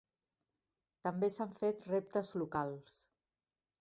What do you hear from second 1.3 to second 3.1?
s'han fet reptes locals.